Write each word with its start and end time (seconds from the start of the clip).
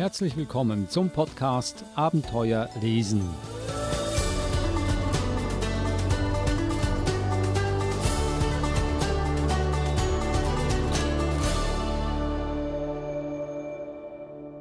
Herzlich 0.00 0.34
willkommen 0.34 0.88
zum 0.88 1.10
Podcast 1.10 1.84
Abenteuer 1.94 2.70
lesen. 2.80 3.20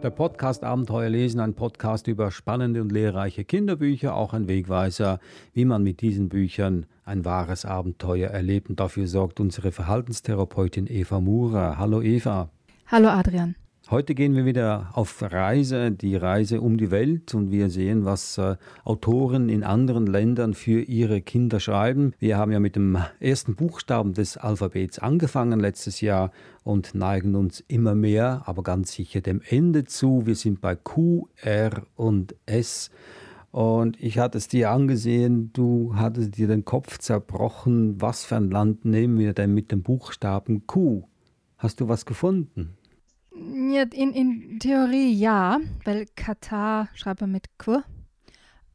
Der 0.03 0.09
Podcast 0.09 0.65
Abenteuer 0.65 1.07
lesen, 1.07 1.39
ein 1.39 1.53
Podcast 1.53 2.07
über 2.07 2.31
spannende 2.31 2.81
und 2.81 2.91
lehrreiche 2.91 3.45
Kinderbücher, 3.45 4.15
auch 4.15 4.33
ein 4.33 4.49
Wegweiser, 4.49 5.21
wie 5.53 5.63
man 5.63 5.83
mit 5.83 6.01
diesen 6.01 6.27
Büchern 6.27 6.85
ein 7.05 7.23
wahres 7.23 7.63
Abenteuer 7.63 8.29
erlebt. 8.29 8.69
Und 8.69 8.81
dafür 8.81 9.07
sorgt 9.07 9.39
unsere 9.39 9.71
Verhaltenstherapeutin 9.71 10.85
Eva 10.87 11.21
Murer. 11.21 11.77
Hallo 11.77 12.01
Eva. 12.01 12.49
Hallo 12.87 13.07
Adrian. 13.07 13.55
Heute 13.91 14.13
gehen 14.13 14.35
wir 14.35 14.45
wieder 14.45 14.91
auf 14.93 15.19
Reise, 15.19 15.91
die 15.91 16.15
Reise 16.15 16.61
um 16.61 16.77
die 16.77 16.91
Welt 16.91 17.33
und 17.33 17.49
wir 17.49 17.71
sehen, 17.71 18.05
was 18.05 18.37
äh, 18.37 18.55
Autoren 18.83 19.49
in 19.49 19.63
anderen 19.63 20.05
Ländern 20.05 20.53
für 20.53 20.81
ihre 20.81 21.21
Kinder 21.21 21.59
schreiben. 21.59 22.13
Wir 22.19 22.37
haben 22.37 22.51
ja 22.51 22.59
mit 22.59 22.75
dem 22.75 22.99
ersten 23.19 23.55
Buchstaben 23.55 24.13
des 24.13 24.37
Alphabets 24.37 24.99
angefangen 24.99 25.59
letztes 25.59 26.01
Jahr 26.01 26.31
und 26.63 26.93
neigen 26.93 27.33
uns 27.33 27.61
immer 27.67 27.95
mehr, 27.95 28.43
aber 28.45 28.61
ganz 28.61 28.91
sicher 28.91 29.21
dem 29.21 29.41
Ende 29.49 29.85
zu. 29.85 30.27
Wir 30.27 30.35
sind 30.35 30.61
bei 30.61 30.75
Q, 30.75 31.27
R 31.41 31.81
und 31.95 32.35
S. 32.45 32.91
Und 33.49 33.99
ich 33.99 34.19
hatte 34.19 34.37
es 34.37 34.47
dir 34.47 34.69
angesehen, 34.69 35.49
du 35.53 35.95
hattest 35.95 36.37
dir 36.37 36.47
den 36.47 36.63
Kopf 36.63 36.99
zerbrochen. 36.99 37.99
Was 37.99 38.23
für 38.23 38.35
ein 38.35 38.51
Land 38.51 38.85
nehmen 38.85 39.17
wir 39.17 39.33
denn 39.33 39.55
mit 39.55 39.71
dem 39.71 39.81
Buchstaben 39.81 40.67
Q? 40.67 41.05
Hast 41.57 41.79
du 41.81 41.87
was 41.87 42.05
gefunden? 42.05 42.75
Ja, 43.39 43.83
in, 43.83 44.13
in 44.13 44.59
Theorie 44.59 45.13
ja, 45.13 45.59
weil 45.85 46.07
Katar 46.15 46.89
schreibt 46.93 47.21
man 47.21 47.31
mit 47.31 47.47
Q. 47.57 47.81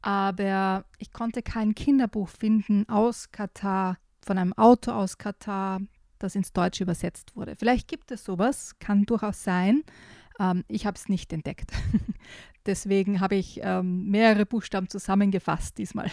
Aber 0.01 0.85
ich 0.97 1.11
konnte 1.11 1.41
kein 1.41 1.75
Kinderbuch 1.75 2.29
finden 2.29 2.87
aus 2.89 3.31
Katar, 3.31 3.97
von 4.23 4.37
einem 4.37 4.53
Auto 4.53 4.91
aus 4.91 5.17
Katar, 5.17 5.81
das 6.19 6.35
ins 6.35 6.51
Deutsche 6.51 6.83
übersetzt 6.83 7.35
wurde. 7.35 7.55
Vielleicht 7.55 7.87
gibt 7.87 8.11
es 8.11 8.23
sowas, 8.23 8.77
kann 8.79 9.05
durchaus 9.05 9.43
sein. 9.43 9.83
Ähm, 10.39 10.63
ich 10.67 10.85
habe 10.85 10.95
es 10.95 11.09
nicht 11.09 11.31
entdeckt. 11.31 11.71
Deswegen 12.65 13.19
habe 13.19 13.35
ich 13.35 13.59
ähm, 13.61 14.09
mehrere 14.09 14.45
Buchstaben 14.45 14.89
zusammengefasst 14.89 15.77
diesmal. 15.77 16.09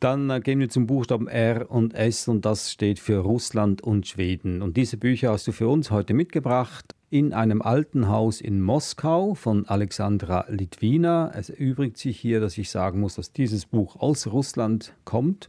Dann 0.00 0.28
äh, 0.28 0.40
gehen 0.40 0.60
wir 0.60 0.68
zum 0.68 0.86
Buchstaben 0.86 1.26
R 1.26 1.70
und 1.70 1.94
S 1.94 2.28
und 2.28 2.44
das 2.44 2.70
steht 2.70 2.98
für 2.98 3.18
Russland 3.18 3.82
und 3.82 4.06
Schweden. 4.06 4.62
Und 4.62 4.76
diese 4.76 4.96
Bücher 4.96 5.32
hast 5.32 5.46
du 5.46 5.52
für 5.52 5.68
uns 5.68 5.90
heute 5.90 6.12
mitgebracht 6.12 6.94
in 7.08 7.32
einem 7.32 7.62
alten 7.62 8.08
Haus 8.08 8.40
in 8.40 8.60
Moskau 8.60 9.34
von 9.34 9.66
Alexandra 9.66 10.44
Litwina. 10.48 11.30
Es 11.34 11.50
erübrigt 11.50 11.96
sich 11.96 12.18
hier, 12.18 12.40
dass 12.40 12.58
ich 12.58 12.70
sagen 12.70 13.00
muss, 13.00 13.14
dass 13.14 13.32
dieses 13.32 13.64
Buch 13.64 13.96
aus 13.96 14.26
Russland 14.26 14.92
kommt. 15.04 15.48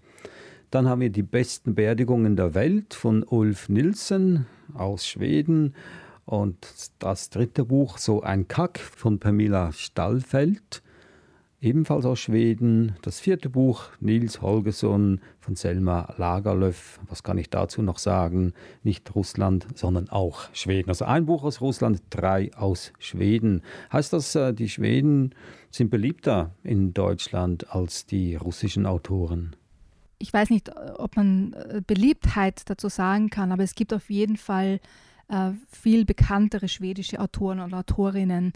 Dann 0.71 0.87
haben 0.87 1.01
wir 1.01 1.09
die 1.09 1.23
besten 1.23 1.75
Beerdigungen 1.75 2.35
der 2.35 2.53
Welt 2.53 2.93
von 2.93 3.23
Ulf 3.23 3.69
Nilsen 3.69 4.45
aus 4.73 5.07
Schweden. 5.07 5.73
Und 6.25 6.57
das 6.99 7.29
dritte 7.29 7.65
Buch, 7.65 7.97
So 7.97 8.21
ein 8.21 8.47
Kack 8.47 8.79
von 8.79 9.19
Pamela 9.19 9.71
Stallfeld 9.71 10.83
ebenfalls 11.61 12.05
aus 12.05 12.19
Schweden. 12.19 12.95
Das 13.01 13.19
vierte 13.19 13.49
Buch, 13.49 13.85
Nils 13.99 14.41
Holgersson 14.41 15.21
von 15.39 15.55
Selma 15.55 16.13
Lagerlöf. 16.17 16.99
Was 17.07 17.23
kann 17.23 17.37
ich 17.37 17.49
dazu 17.49 17.81
noch 17.81 17.97
sagen? 17.97 18.53
Nicht 18.83 19.13
Russland, 19.15 19.67
sondern 19.75 20.09
auch 20.09 20.53
Schweden. 20.53 20.89
Also 20.89 21.05
ein 21.05 21.25
Buch 21.25 21.43
aus 21.43 21.61
Russland, 21.61 22.01
drei 22.09 22.51
aus 22.55 22.93
Schweden. 22.99 23.63
Heißt 23.91 24.13
das, 24.13 24.35
äh, 24.35 24.53
die 24.53 24.69
Schweden 24.69 25.33
sind 25.71 25.89
beliebter 25.89 26.51
in 26.63 26.93
Deutschland 26.93 27.73
als 27.73 28.05
die 28.05 28.35
russischen 28.35 28.85
Autoren? 28.85 29.55
Ich 30.19 30.33
weiß 30.33 30.49
nicht, 30.49 30.71
ob 30.97 31.15
man 31.15 31.53
äh, 31.53 31.81
Beliebtheit 31.85 32.69
dazu 32.69 32.89
sagen 32.89 33.29
kann, 33.29 33.51
aber 33.51 33.63
es 33.63 33.75
gibt 33.75 33.93
auf 33.93 34.09
jeden 34.09 34.37
Fall 34.37 34.79
äh, 35.27 35.51
viel 35.71 36.05
bekanntere 36.05 36.67
schwedische 36.67 37.19
Autoren 37.19 37.59
und 37.59 37.73
Autorinnen, 37.73 38.53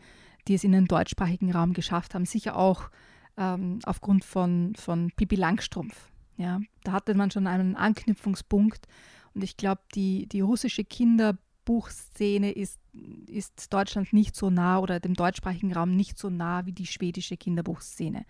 die 0.47 0.55
es 0.55 0.63
in 0.63 0.71
den 0.71 0.85
deutschsprachigen 0.85 1.51
Raum 1.51 1.73
geschafft 1.73 2.15
haben. 2.15 2.25
Sicher 2.25 2.55
auch 2.55 2.89
ähm, 3.37 3.79
aufgrund 3.85 4.25
von, 4.25 4.73
von 4.75 5.11
Pippi 5.15 5.35
Langstrumpf. 5.35 6.09
Ja, 6.37 6.59
da 6.83 6.93
hatte 6.93 7.13
man 7.13 7.31
schon 7.31 7.47
einen 7.47 7.75
Anknüpfungspunkt. 7.75 8.87
Und 9.33 9.43
ich 9.43 9.57
glaube, 9.57 9.81
die, 9.95 10.27
die 10.27 10.41
russische 10.41 10.83
Kinderbuchszene 10.83 12.51
ist, 12.51 12.79
ist 13.27 13.71
Deutschland 13.71 14.11
nicht 14.13 14.35
so 14.35 14.49
nah 14.49 14.79
oder 14.79 14.99
dem 14.99 15.13
deutschsprachigen 15.13 15.73
Raum 15.73 15.95
nicht 15.95 16.17
so 16.17 16.29
nah 16.29 16.65
wie 16.65 16.73
die 16.73 16.87
schwedische 16.87 17.37
Kinderbuchszene. 17.37 18.25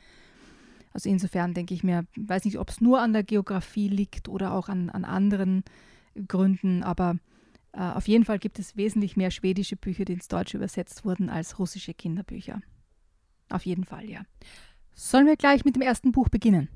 Also 0.94 1.10
insofern 1.10 1.54
denke 1.54 1.74
ich 1.74 1.84
mir, 1.84 2.06
weiß 2.18 2.46
nicht, 2.46 2.60
ob 2.60 2.70
es 2.70 2.82
nur 2.82 3.02
an 3.02 3.14
der 3.14 3.24
Geografie 3.24 3.88
liegt 3.88 4.28
oder 4.28 4.54
auch 4.54 4.68
an, 4.68 4.90
an 4.90 5.06
anderen 5.06 5.64
Gründen, 6.28 6.84
aber 6.84 7.16
auf 7.80 8.08
jeden 8.08 8.26
Fall 8.26 8.40
gibt 8.40 8.60
es 8.60 8.76
wesentlich 8.76 9.16
mehr 9.16 9.32
schwedische 9.32 9.76
Bücher, 9.76 10.06
die 10.06 10.14
ins 10.14 10.28
Deutsche 10.28 10.58
übersetzt 10.58 11.06
wurden, 11.06 11.30
als 11.30 11.58
russische 11.60 11.94
Kinderbücher. 11.94 12.62
Auf 13.50 13.66
jeden 13.66 13.86
Fall, 13.86 14.10
ja. 14.10 14.22
Sollen 14.94 15.26
wir 15.26 15.38
gleich 15.38 15.66
mit 15.66 15.76
dem 15.76 15.82
ersten 15.82 16.12
Buch 16.12 16.30
beginnen? 16.30 16.70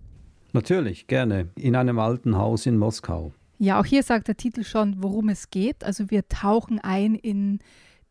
Natürlich, 0.53 1.07
gerne. 1.07 1.49
In 1.55 1.75
einem 1.75 1.99
alten 1.99 2.37
Haus 2.37 2.65
in 2.65 2.77
Moskau. 2.77 3.33
Ja, 3.57 3.79
auch 3.79 3.85
hier 3.85 4.03
sagt 4.03 4.27
der 4.27 4.37
Titel 4.37 4.63
schon, 4.63 5.03
worum 5.03 5.29
es 5.29 5.49
geht. 5.49 5.83
Also 5.83 6.09
wir 6.09 6.27
tauchen 6.27 6.79
ein 6.79 7.15
in 7.15 7.59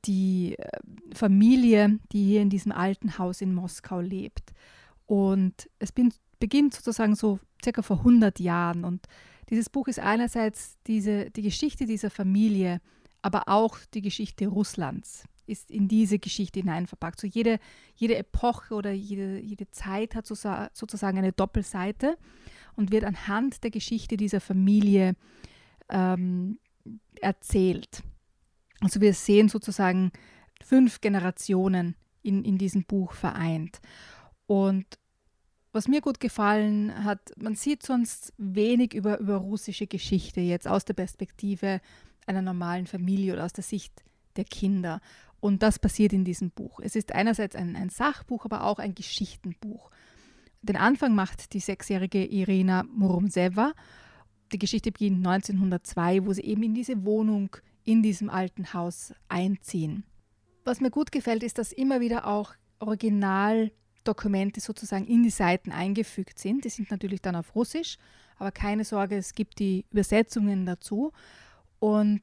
die 0.05 0.57
äh, 0.59 0.69
Familie, 1.15 1.99
die 2.13 2.25
hier 2.25 2.43
in 2.43 2.51
diesem 2.51 2.73
alten 2.73 3.19
Haus 3.19 3.41
in 3.41 3.55
Moskau 3.55 4.01
lebt. 4.01 4.53
Und 5.07 5.71
es 5.79 5.93
beginnt 6.39 6.75
sozusagen 6.75 7.15
so 7.15 7.39
circa 7.63 7.83
vor 7.83 7.99
100 7.99 8.41
Jahren 8.41 8.85
und 8.85 9.07
dieses 9.51 9.69
Buch 9.69 9.89
ist 9.89 9.99
einerseits 9.99 10.79
diese, 10.87 11.31
die 11.31 11.43
Geschichte 11.43 11.87
dieser 11.87 12.11
Familie, 12.11 12.81
aber 13.23 13.45
auch 13.47 13.79
die 13.93 14.03
Geschichte 14.03 14.47
Russlands 14.47 15.25
ist 15.47 15.71
in 15.71 15.89
diese 15.89 16.19
Geschichte 16.19 16.61
hineinverpackt. 16.61 17.21
So 17.21 17.27
jede, 17.27 17.59
jede 17.95 18.17
Epoche 18.17 18.75
oder 18.75 18.93
jede, 18.93 19.39
jede 19.41 19.71
Zeit 19.71 20.15
hat 20.15 20.27
sozusagen 20.27 21.19
eine 21.19 21.33
Doppelseite 21.33 22.17
und 22.77 22.91
wird 22.91 23.05
anhand 23.05 23.63
der 23.63 23.71
Geschichte 23.71 24.17
dieser 24.17 24.41
Familie 24.41 25.17
ähm, 25.91 26.59
erzählt. 27.21 28.03
Also 28.81 29.01
wir 29.01 29.15
sehen 29.15 29.49
sozusagen 29.49 30.13
fünf 30.63 31.01
Generationen 31.01 31.95
in, 32.23 32.45
in 32.45 32.59
diesem 32.59 32.85
Buch 32.85 33.13
vereint. 33.13 33.81
Und 34.47 34.87
was 35.75 35.89
mir 35.89 36.01
gut 36.01 36.21
gefallen 36.21 37.05
hat, 37.05 37.33
man 37.37 37.57
sieht 37.57 37.83
sonst 37.83 38.33
wenig 38.39 38.95
über, 38.95 39.19
über 39.19 39.37
russische 39.37 39.89
Geschichte 39.89 40.41
jetzt 40.41 40.69
aus 40.69 40.85
der 40.85 40.95
Perspektive 40.95 41.81
einer 42.27 42.43
normalen 42.43 42.87
Familie 42.87 43.33
oder 43.33 43.45
aus 43.45 43.53
der 43.53 43.65
Sicht 43.65 43.93
der 44.37 44.45
Kinder. 44.45 45.01
Und 45.41 45.65
das 45.65 45.81
passiert 45.81 46.13
in 46.13 46.25
diesem 46.25 46.51
Buch. 46.51 46.79
Es 46.81 46.95
ist 46.95 47.13
einerseits 47.13 47.57
ein, 47.57 47.75
ein 47.75 47.91
Sachbuch, 47.91 48.45
aber 48.45 48.65
auch 48.65 48.79
ein 48.79 48.95
Geschichtenbuch. 48.95 49.91
Den 50.63 50.77
Anfang 50.77 51.15
macht 51.15 51.53
die 51.53 51.61
sechsjährige 51.61 52.25
Irina 52.25 52.85
Murumseva. 52.85 53.73
Die 54.53 54.59
Geschichte 54.59 54.93
beginnt 54.93 55.27
1902, 55.27 56.25
wo 56.25 56.33
sie 56.33 56.43
eben 56.43 56.63
in 56.63 56.75
diese 56.75 57.05
Wohnung 57.05 57.57
in 57.83 58.01
diesem 58.01 58.31
alten 58.31 58.73
Haus 58.73 59.13
einziehen. 59.29 60.05
Was 60.65 60.81
mir 60.81 60.91
gut 60.91 61.11
gefällt, 61.11 61.43
ist, 61.43 61.59
dass 61.59 61.73
immer 61.73 62.01
wieder 62.01 62.29
auch 62.29 62.55
original 62.79 63.73
Dokumente 64.05 64.61
sozusagen 64.61 65.07
in 65.07 65.23
die 65.23 65.31
Seiten 65.31 65.73
eingefügt 65.73 66.39
sind. 66.39 66.65
Die 66.65 66.71
sind 66.71 66.91
natürlich 66.91 67.23
dann 67.23 67.37
auf 67.37 67.55
Russisch, 67.55 67.99
aber 68.39 68.53
keine 68.53 68.85
Sorge, 68.85 69.17
es 69.17 69.35
gibt 69.35 69.59
die 69.59 69.87
Übersetzungen 69.91 70.67
dazu. 70.67 71.13
Und 71.79 72.23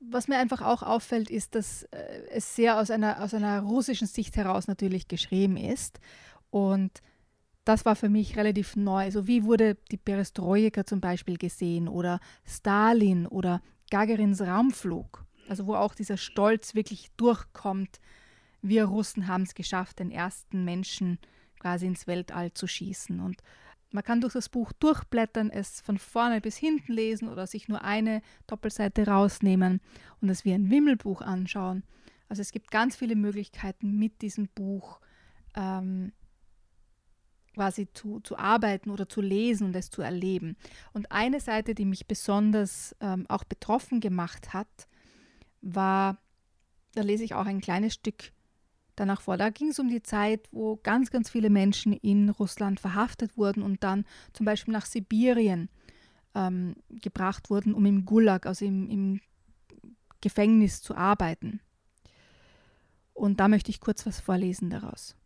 was 0.00 0.28
mir 0.28 0.38
einfach 0.38 0.62
auch 0.62 0.82
auffällt, 0.82 1.30
ist, 1.30 1.54
dass 1.54 1.84
äh, 1.84 2.22
es 2.30 2.56
sehr 2.56 2.78
aus 2.78 2.90
einer, 2.90 3.22
aus 3.22 3.34
einer 3.34 3.60
russischen 3.60 4.06
Sicht 4.06 4.36
heraus 4.36 4.66
natürlich 4.66 5.08
geschrieben 5.08 5.56
ist. 5.56 6.00
Und 6.50 7.02
das 7.64 7.84
war 7.84 7.94
für 7.94 8.08
mich 8.08 8.36
relativ 8.36 8.76
neu. 8.76 9.04
Also 9.04 9.26
wie 9.26 9.44
wurde 9.44 9.76
die 9.90 9.96
Perestroika 9.96 10.84
zum 10.84 11.00
Beispiel 11.00 11.36
gesehen 11.36 11.88
oder 11.88 12.20
Stalin 12.44 13.26
oder 13.26 13.62
Gagarins 13.90 14.40
Raumflug, 14.40 15.24
also 15.48 15.66
wo 15.66 15.74
auch 15.74 15.94
dieser 15.94 16.16
Stolz 16.16 16.74
wirklich 16.74 17.10
durchkommt, 17.16 18.00
wir 18.62 18.84
Russen 18.84 19.26
haben 19.26 19.42
es 19.42 19.54
geschafft, 19.54 19.98
den 19.98 20.10
ersten 20.10 20.64
Menschen 20.64 21.18
quasi 21.58 21.86
ins 21.86 22.06
Weltall 22.06 22.52
zu 22.52 22.66
schießen. 22.66 23.20
Und 23.20 23.42
man 23.92 24.04
kann 24.04 24.20
durch 24.20 24.34
das 24.34 24.48
Buch 24.48 24.72
durchblättern, 24.72 25.50
es 25.50 25.80
von 25.80 25.98
vorne 25.98 26.40
bis 26.40 26.56
hinten 26.56 26.92
lesen 26.92 27.28
oder 27.28 27.46
sich 27.46 27.68
nur 27.68 27.82
eine 27.82 28.22
Doppelseite 28.46 29.06
rausnehmen 29.06 29.80
und 30.20 30.28
es 30.28 30.44
wie 30.44 30.52
ein 30.52 30.70
Wimmelbuch 30.70 31.22
anschauen. 31.22 31.84
Also 32.28 32.42
es 32.42 32.52
gibt 32.52 32.70
ganz 32.70 32.96
viele 32.96 33.16
Möglichkeiten 33.16 33.98
mit 33.98 34.22
diesem 34.22 34.48
Buch 34.48 35.00
ähm, 35.56 36.12
quasi 37.54 37.88
zu, 37.92 38.20
zu 38.20 38.38
arbeiten 38.38 38.90
oder 38.90 39.08
zu 39.08 39.20
lesen 39.20 39.66
und 39.66 39.76
es 39.76 39.90
zu 39.90 40.02
erleben. 40.02 40.56
Und 40.92 41.10
eine 41.10 41.40
Seite, 41.40 41.74
die 41.74 41.84
mich 41.84 42.06
besonders 42.06 42.94
ähm, 43.00 43.26
auch 43.28 43.42
betroffen 43.42 44.00
gemacht 44.00 44.52
hat, 44.52 44.88
war, 45.60 46.18
da 46.94 47.02
lese 47.02 47.24
ich 47.24 47.34
auch 47.34 47.46
ein 47.46 47.60
kleines 47.60 47.94
Stück 47.94 48.32
danach 48.96 49.20
vor. 49.20 49.36
Da 49.36 49.50
ging 49.50 49.68
es 49.68 49.78
um 49.78 49.88
die 49.88 50.02
Zeit, 50.02 50.48
wo 50.52 50.76
ganz, 50.82 51.10
ganz 51.10 51.30
viele 51.30 51.50
Menschen 51.50 51.92
in 51.92 52.28
Russland 52.28 52.80
verhaftet 52.80 53.36
wurden 53.36 53.62
und 53.62 53.82
dann 53.82 54.04
zum 54.32 54.46
Beispiel 54.46 54.72
nach 54.72 54.86
Sibirien 54.86 55.68
ähm, 56.34 56.76
gebracht 56.88 57.50
wurden, 57.50 57.74
um 57.74 57.86
im 57.86 58.04
Gulag, 58.04 58.46
also 58.46 58.64
im, 58.64 58.88
im 58.88 59.20
Gefängnis 60.20 60.82
zu 60.82 60.96
arbeiten. 60.96 61.60
Und 63.14 63.40
da 63.40 63.48
möchte 63.48 63.70
ich 63.70 63.80
kurz 63.80 64.06
was 64.06 64.20
vorlesen 64.20 64.70
daraus. 64.70 65.16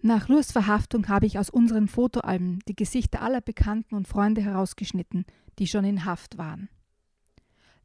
Nach 0.00 0.28
Lurs 0.28 0.52
Verhaftung 0.52 1.08
habe 1.08 1.26
ich 1.26 1.38
aus 1.38 1.50
unseren 1.50 1.88
Fotoalben 1.88 2.60
die 2.68 2.76
Gesichter 2.76 3.20
aller 3.20 3.40
Bekannten 3.40 3.94
und 3.94 4.06
Freunde 4.06 4.40
herausgeschnitten, 4.40 5.26
die 5.58 5.66
schon 5.66 5.84
in 5.84 6.04
Haft 6.04 6.38
waren. 6.38 6.68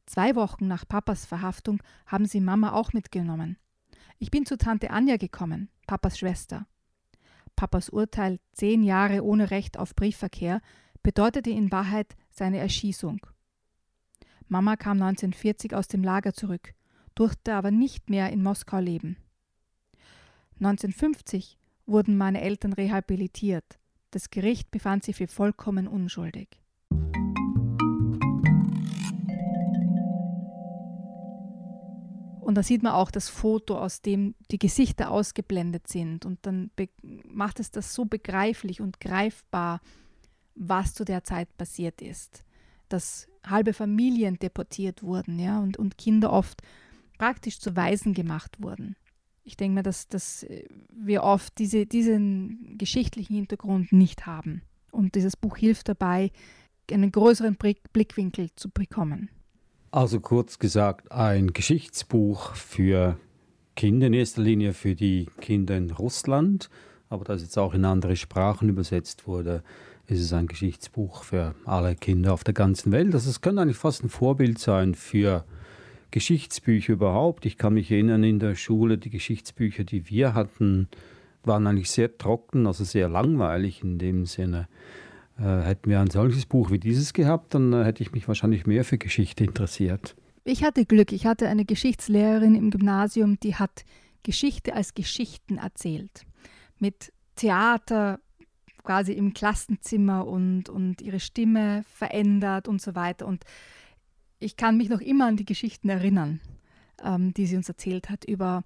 Zwei 0.06 0.36
Wochen 0.36 0.68
nach 0.68 0.88
Papas 0.88 1.26
Verhaftung 1.26 1.82
haben 2.06 2.26
sie 2.26 2.42
Mama 2.42 2.74
auch 2.74 2.94
mitgenommen. 2.94 3.58
Ich 4.20 4.32
bin 4.32 4.46
zu 4.46 4.58
Tante 4.58 4.92
Anja 4.92 5.18
gekommen, 5.18 5.70
Papas 5.88 6.18
Schwester. 6.18 6.68
Papas 7.56 7.90
Urteil 7.90 8.40
zehn 8.54 8.84
Jahre 8.84 9.24
ohne 9.24 9.52
Recht 9.52 9.78
auf 9.78 9.96
Briefverkehr 9.96 10.62
bedeutete 11.04 11.50
in 11.50 11.72
Wahrheit 11.72 12.16
seine 12.32 12.58
Erschießung. 12.58 13.26
Mama 14.48 14.76
kam 14.76 15.02
1940 15.02 15.76
aus 15.76 15.88
dem 15.88 16.04
Lager 16.04 16.34
zurück, 16.34 16.74
durfte 17.16 17.56
aber 17.56 17.72
nicht 17.72 18.10
mehr 18.10 18.32
in 18.32 18.44
Moskau 18.44 18.80
leben. 18.80 19.18
1950 20.56 21.58
wurden 21.86 22.18
meine 22.18 22.42
Eltern 22.42 22.74
rehabilitiert. 22.74 23.80
Das 24.12 24.30
Gericht 24.30 24.72
befand 24.72 25.04
sie 25.04 25.14
für 25.14 25.28
vollkommen 25.28 25.88
unschuldig. 25.88 26.60
Und 32.44 32.56
da 32.56 32.64
sieht 32.64 32.84
man 32.84 32.94
auch 32.94 33.12
das 33.12 33.30
Foto, 33.30 33.78
aus 33.78 34.02
dem 34.02 34.36
die 34.52 34.60
Gesichter 34.60 35.12
ausgeblendet 35.12 35.88
sind. 35.88 36.26
Und 36.26 36.40
dann 36.46 36.72
macht 37.26 37.60
es 37.60 37.72
das 37.72 37.94
so 37.94 38.06
begreiflich 38.06 38.82
und 38.82 39.00
greifbar, 39.00 39.82
was 40.56 40.94
zu 40.94 41.06
der 41.06 41.24
Zeit 41.24 41.56
passiert 41.58 42.02
ist. 42.02 42.44
Dass 42.90 43.28
halbe 43.46 43.74
Familien 43.74 44.38
deportiert 44.40 45.04
wurden, 45.04 45.40
ja, 45.40 45.60
und, 45.60 45.78
und 45.78 45.98
Kinder 45.98 46.32
oft 46.32 46.62
praktisch 47.18 47.60
zu 47.60 47.76
Waisen 47.76 48.14
gemacht 48.14 48.62
wurden. 48.62 48.96
Ich 49.46 49.58
denke 49.58 49.76
mir, 49.76 49.84
dass, 49.84 50.08
dass 50.08 50.46
wir 50.90 51.24
oft 51.24 51.58
diese, 51.58 51.86
diesen 51.86 52.78
geschichtlichen 52.78 53.36
Hintergrund 53.36 53.92
nicht 53.92 54.26
haben. 54.26 54.62
Und 54.92 55.16
dieses 55.16 55.36
Buch 55.36 55.58
hilft 55.58 55.90
dabei, 55.90 56.32
einen 56.92 57.12
größeren 57.12 57.58
Blickwinkel 57.58 58.50
zu 58.56 58.70
bekommen. 58.70 59.30
Also 59.94 60.20
kurz 60.20 60.58
gesagt, 60.58 61.12
ein 61.12 61.54
Geschichtsbuch 61.54 62.56
für 62.56 63.16
Kinder 63.76 64.08
in 64.08 64.14
erster 64.14 64.42
Linie, 64.42 64.74
für 64.74 64.96
die 64.96 65.28
Kinder 65.40 65.78
in 65.78 65.92
Russland, 65.92 66.72
aber 67.10 67.26
das 67.26 67.44
jetzt 67.44 67.60
auch 67.60 67.76
in 67.76 67.86
andere 67.86 68.16
Sprachen 68.16 68.70
übersetzt 68.70 69.28
wurde, 69.28 69.62
ist 70.08 70.20
es 70.20 70.34
ein 70.34 70.48
Geschichtsbuch 70.48 71.24
für 71.24 71.54
alle 71.66 71.94
Kinder 71.94 72.34
auf 72.34 72.44
der 72.44 72.56
ganzen 72.56 72.92
Welt. 72.92 73.14
Also 73.14 73.30
es 73.30 73.42
könnte 73.42 73.62
eigentlich 73.62 73.78
fast 73.78 74.04
ein 74.04 74.10
Vorbild 74.10 74.58
sein 74.58 74.96
für 74.96 75.46
Geschichtsbücher 76.10 76.94
überhaupt. 76.94 77.46
Ich 77.46 77.60
kann 77.60 77.76
mich 77.76 77.92
erinnern, 77.92 78.24
in 78.24 78.40
der 78.40 78.56
Schule, 78.56 78.98
die 78.98 79.12
Geschichtsbücher, 79.12 79.84
die 79.84 80.10
wir 80.10 80.34
hatten, 80.34 80.88
waren 81.44 81.68
eigentlich 81.68 81.92
sehr 81.92 82.18
trocken, 82.18 82.66
also 82.66 82.84
sehr 82.84 83.10
langweilig 83.10 83.84
in 83.84 84.00
dem 84.00 84.26
Sinne. 84.26 84.68
Äh, 85.38 85.62
hätten 85.62 85.90
wir 85.90 86.00
ein 86.00 86.10
solches 86.10 86.46
Buch 86.46 86.72
wie 86.72 86.80
dieses 86.80 87.14
gehabt, 87.14 87.54
dann 87.54 87.74
äh, 87.74 87.84
hätte 87.84 88.04
ich 88.04 88.12
mich 88.12 88.28
wahrscheinlich 88.28 88.66
mehr 88.66 88.86
für 88.86 88.98
Geschichte 88.98 89.44
interessiert. 89.44 90.16
Ich 90.44 90.64
hatte 90.64 90.86
Glück. 90.86 91.12
Ich 91.12 91.26
hatte 91.26 91.48
eine 91.48 91.66
Geschichtslehrerin 91.66 92.56
im 92.56 92.70
Gymnasium, 92.70 93.40
die 93.40 93.56
hat 93.56 93.86
Geschichte 94.24 94.74
als 94.74 94.94
Geschichten 94.94 95.58
erzählt. 95.58 96.26
Mit 96.80 97.14
Theater 97.36 98.20
quasi 98.84 99.14
im 99.14 99.34
Klassenzimmer 99.34 100.28
und, 100.28 100.70
und 100.70 101.02
ihre 101.02 101.20
Stimme 101.20 101.84
verändert 101.88 102.68
und 102.68 102.82
so 102.82 102.96
weiter. 102.96 103.26
Und 103.26 103.46
ich 104.40 104.58
kann 104.58 104.78
mich 104.78 104.90
noch 104.90 105.02
immer 105.02 105.28
an 105.28 105.38
die 105.38 105.46
Geschichten 105.46 105.90
erinnern, 105.90 106.42
ähm, 107.04 107.34
die 107.34 107.46
sie 107.46 107.56
uns 107.56 107.70
erzählt 107.70 108.10
hat 108.10 108.26
über 108.26 108.64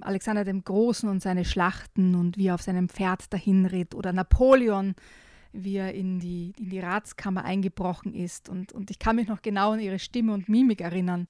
Alexander 0.00 0.44
dem 0.44 0.62
Großen 0.62 1.08
und 1.08 1.22
seine 1.22 1.44
Schlachten 1.44 2.14
und 2.14 2.36
wie 2.36 2.48
er 2.48 2.54
auf 2.54 2.62
seinem 2.62 2.88
Pferd 2.88 3.32
dahin 3.32 3.66
ritt 3.66 3.94
oder 3.94 4.12
Napoleon, 4.12 4.94
wie 5.52 5.76
er 5.76 5.94
in 5.94 6.20
die, 6.20 6.52
in 6.58 6.70
die 6.70 6.80
Ratskammer 6.80 7.44
eingebrochen 7.44 8.14
ist. 8.14 8.48
Und, 8.48 8.72
und 8.72 8.90
ich 8.90 8.98
kann 8.98 9.16
mich 9.16 9.28
noch 9.28 9.42
genau 9.42 9.72
an 9.72 9.80
ihre 9.80 9.98
Stimme 9.98 10.32
und 10.32 10.48
Mimik 10.48 10.80
erinnern. 10.80 11.26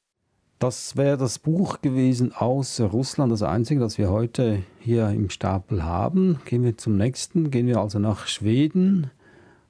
Das 0.59 0.97
wäre 0.97 1.17
das 1.17 1.39
Buch 1.39 1.83
gewesen 1.83 2.33
aus 2.33 2.81
Russland, 2.81 3.31
das 3.31 3.45
einzige, 3.45 3.79
das 3.79 3.97
wir 3.97 4.11
heute 4.11 4.65
hier 4.81 5.09
im 5.11 5.31
Stapel 5.31 5.85
haben. 5.85 6.41
Gehen 6.47 6.65
wir 6.65 6.77
zum 6.77 6.97
nächsten, 6.97 7.53
gehen 7.53 7.69
wir 7.69 7.79
also 7.79 8.01
nach 8.01 8.27
Schweden. 8.27 9.11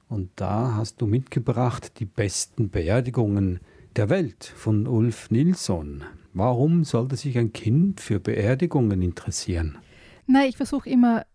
Und 0.07 0.31
da 0.35 0.73
hast 0.75 0.99
du 1.01 1.05
mitgebracht 1.05 1.99
die 1.99 2.05
besten 2.05 2.71
Beerdigungen 2.71 3.59
der 3.95 4.09
Welt 4.09 4.43
von 4.43 4.87
Ulf 4.87 5.29
Nilsson. 5.29 6.03
Warum 6.33 6.83
sollte 6.83 7.15
sich 7.15 7.37
ein 7.37 7.53
Kind 7.53 8.01
für 8.01 8.19
Beerdigungen 8.19 9.03
interessieren? 9.03 9.77
Na, 10.25 10.45
ich 10.45 10.57
versuche 10.57 10.89
immer 10.89 11.25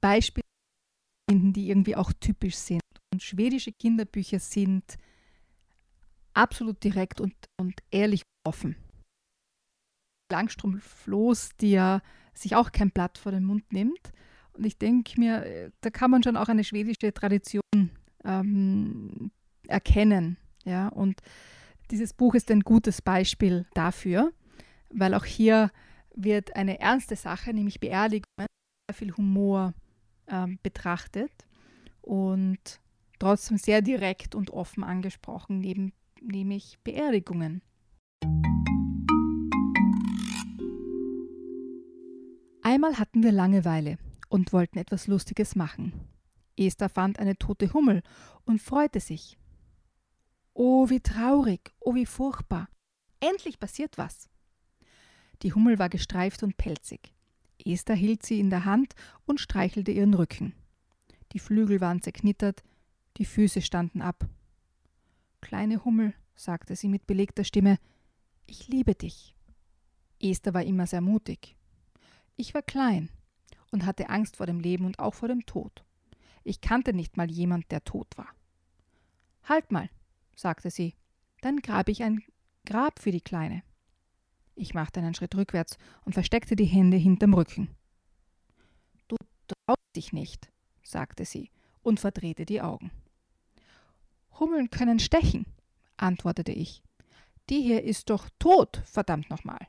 Beispiele 0.00 0.43
finden, 1.28 1.52
die 1.52 1.68
irgendwie 1.68 1.96
auch 1.96 2.12
typisch 2.12 2.56
sind. 2.56 2.80
Und 3.12 3.22
schwedische 3.22 3.72
Kinderbücher 3.72 4.38
sind 4.38 4.96
absolut 6.34 6.82
direkt 6.82 7.20
und, 7.20 7.34
und 7.56 7.80
ehrlich 7.90 8.22
offen. 8.44 8.76
Langstrumpflos, 10.32 11.50
die 11.60 11.72
ja 11.72 12.00
sich 12.34 12.56
auch 12.56 12.72
kein 12.72 12.90
Blatt 12.90 13.18
vor 13.18 13.32
den 13.32 13.44
Mund 13.44 13.72
nimmt. 13.72 14.12
Und 14.52 14.64
ich 14.64 14.78
denke 14.78 15.18
mir, 15.18 15.44
äh, 15.44 15.70
da 15.80 15.90
kann 15.90 16.10
man 16.10 16.22
schon 16.22 16.36
auch 16.36 16.48
eine 16.48 16.64
schwedische 16.64 17.12
Tradition 17.12 17.62
ähm, 18.24 19.30
erkennen. 19.68 20.36
Ja, 20.64 20.88
und 20.88 21.20
dieses 21.90 22.14
Buch 22.14 22.34
ist 22.34 22.50
ein 22.50 22.60
gutes 22.60 23.02
Beispiel 23.02 23.66
dafür, 23.74 24.32
weil 24.90 25.14
auch 25.14 25.24
hier 25.24 25.70
wird 26.14 26.56
eine 26.56 26.80
ernste 26.80 27.16
Sache, 27.16 27.52
nämlich 27.52 27.80
Beerdigungen, 27.80 28.46
sehr 28.88 28.94
viel 28.94 29.16
Humor 29.16 29.74
ähm, 30.28 30.58
betrachtet 30.62 31.32
und 32.00 32.80
trotzdem 33.18 33.58
sehr 33.58 33.82
direkt 33.82 34.34
und 34.34 34.50
offen 34.50 34.84
angesprochen, 34.84 35.58
neben, 35.58 35.92
nämlich 36.20 36.78
Beerdigungen. 36.84 37.62
Einmal 42.62 42.98
hatten 42.98 43.22
wir 43.22 43.32
Langeweile 43.32 43.98
und 44.28 44.52
wollten 44.52 44.78
etwas 44.78 45.06
Lustiges 45.06 45.54
machen. 45.54 45.92
Esther 46.56 46.88
fand 46.88 47.18
eine 47.18 47.36
tote 47.36 47.72
Hummel 47.72 48.02
und 48.44 48.60
freute 48.60 49.00
sich. 49.00 49.38
Oh, 50.54 50.88
wie 50.88 51.00
traurig, 51.00 51.72
oh, 51.80 51.94
wie 51.94 52.06
furchtbar. 52.06 52.68
Endlich 53.20 53.58
passiert 53.58 53.98
was. 53.98 54.28
Die 55.42 55.52
Hummel 55.52 55.78
war 55.78 55.88
gestreift 55.88 56.42
und 56.42 56.56
pelzig. 56.56 57.13
Esther 57.64 57.94
hielt 57.94 58.24
sie 58.24 58.40
in 58.40 58.50
der 58.50 58.64
Hand 58.64 58.94
und 59.26 59.40
streichelte 59.40 59.90
ihren 59.90 60.14
Rücken. 60.14 60.54
Die 61.32 61.38
Flügel 61.38 61.80
waren 61.80 62.02
zerknittert, 62.02 62.62
die 63.16 63.24
Füße 63.24 63.62
standen 63.62 64.02
ab. 64.02 64.28
Kleine 65.40 65.84
Hummel, 65.84 66.14
sagte 66.36 66.76
sie 66.76 66.88
mit 66.88 67.06
belegter 67.06 67.44
Stimme, 67.44 67.78
ich 68.46 68.68
liebe 68.68 68.94
dich. 68.94 69.34
Esther 70.20 70.54
war 70.54 70.64
immer 70.64 70.86
sehr 70.86 71.00
mutig. 71.00 71.56
Ich 72.36 72.54
war 72.54 72.62
klein 72.62 73.08
und 73.70 73.86
hatte 73.86 74.10
Angst 74.10 74.36
vor 74.36 74.46
dem 74.46 74.60
Leben 74.60 74.84
und 74.84 74.98
auch 74.98 75.14
vor 75.14 75.28
dem 75.28 75.46
Tod. 75.46 75.84
Ich 76.42 76.60
kannte 76.60 76.92
nicht 76.92 77.16
mal 77.16 77.30
jemand, 77.30 77.70
der 77.70 77.84
tot 77.84 78.16
war. 78.16 78.28
Halt 79.44 79.72
mal, 79.72 79.88
sagte 80.36 80.70
sie, 80.70 80.94
dann 81.40 81.58
grab 81.58 81.88
ich 81.88 82.02
ein 82.02 82.22
Grab 82.66 82.98
für 82.98 83.10
die 83.10 83.20
Kleine. 83.20 83.62
Ich 84.56 84.74
machte 84.74 85.00
einen 85.00 85.14
Schritt 85.14 85.34
rückwärts 85.34 85.78
und 86.04 86.12
versteckte 86.12 86.56
die 86.56 86.64
Hände 86.64 86.96
hinterm 86.96 87.34
Rücken. 87.34 87.70
Du 89.08 89.16
traust 89.48 89.96
dich 89.96 90.12
nicht, 90.12 90.50
sagte 90.82 91.24
sie 91.24 91.50
und 91.82 92.00
verdrehte 92.00 92.46
die 92.46 92.60
Augen. 92.62 92.90
Hummeln 94.38 94.70
können 94.70 94.98
stechen, 94.98 95.46
antwortete 95.96 96.52
ich. 96.52 96.82
Die 97.50 97.60
hier 97.60 97.82
ist 97.84 98.10
doch 98.10 98.28
tot, 98.38 98.82
verdammt 98.84 99.28
nochmal. 99.30 99.66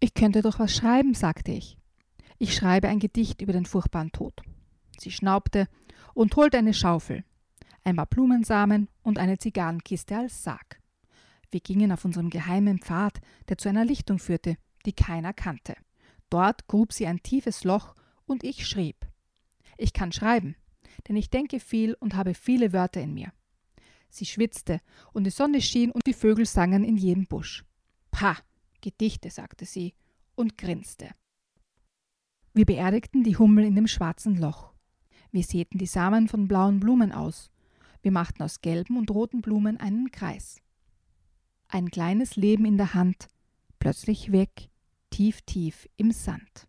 Ich 0.00 0.14
könnte 0.14 0.42
doch 0.42 0.58
was 0.58 0.74
schreiben, 0.74 1.14
sagte 1.14 1.52
ich. 1.52 1.78
Ich 2.38 2.54
schreibe 2.54 2.88
ein 2.88 3.00
Gedicht 3.00 3.42
über 3.42 3.52
den 3.52 3.66
furchtbaren 3.66 4.12
Tod. 4.12 4.42
Sie 4.98 5.10
schnaubte 5.10 5.68
und 6.14 6.34
holte 6.36 6.58
eine 6.58 6.74
Schaufel, 6.74 7.24
ein 7.84 7.96
paar 7.96 8.06
Blumensamen 8.06 8.88
und 9.02 9.18
eine 9.18 9.38
Zigarrenkiste 9.38 10.16
als 10.16 10.42
Sarg. 10.42 10.77
Wir 11.50 11.60
gingen 11.60 11.92
auf 11.92 12.04
unserem 12.04 12.30
geheimen 12.30 12.78
Pfad, 12.78 13.20
der 13.48 13.58
zu 13.58 13.68
einer 13.68 13.84
Lichtung 13.84 14.18
führte, 14.18 14.56
die 14.84 14.92
keiner 14.92 15.32
kannte. 15.32 15.74
Dort 16.30 16.66
grub 16.66 16.92
sie 16.92 17.06
ein 17.06 17.22
tiefes 17.22 17.64
Loch 17.64 17.94
und 18.26 18.44
ich 18.44 18.66
schrieb. 18.66 19.06
Ich 19.78 19.92
kann 19.92 20.12
schreiben, 20.12 20.56
denn 21.08 21.16
ich 21.16 21.30
denke 21.30 21.60
viel 21.60 21.94
und 21.94 22.14
habe 22.14 22.34
viele 22.34 22.72
Wörter 22.72 23.00
in 23.00 23.14
mir. 23.14 23.32
Sie 24.10 24.26
schwitzte 24.26 24.80
und 25.12 25.24
die 25.24 25.30
Sonne 25.30 25.60
schien 25.60 25.90
und 25.90 26.06
die 26.06 26.14
Vögel 26.14 26.46
sangen 26.46 26.84
in 26.84 26.96
jedem 26.96 27.26
Busch. 27.26 27.64
Pah, 28.10 28.36
Gedichte, 28.80 29.30
sagte 29.30 29.64
sie 29.64 29.94
und 30.34 30.58
grinste. 30.58 31.10
Wir 32.54 32.64
beerdigten 32.64 33.22
die 33.22 33.36
Hummel 33.36 33.64
in 33.64 33.74
dem 33.74 33.86
schwarzen 33.86 34.36
Loch. 34.36 34.72
Wir 35.30 35.42
säten 35.42 35.78
die 35.78 35.86
Samen 35.86 36.28
von 36.28 36.48
blauen 36.48 36.80
Blumen 36.80 37.12
aus. 37.12 37.50
Wir 38.02 38.12
machten 38.12 38.42
aus 38.42 38.60
gelben 38.60 38.96
und 38.96 39.10
roten 39.10 39.42
Blumen 39.42 39.78
einen 39.78 40.10
Kreis. 40.10 40.60
Ein 41.70 41.90
kleines 41.90 42.36
Leben 42.36 42.64
in 42.64 42.78
der 42.78 42.94
Hand, 42.94 43.28
plötzlich 43.78 44.32
weg, 44.32 44.70
tief, 45.10 45.42
tief 45.42 45.86
im 45.98 46.12
Sand. 46.12 46.66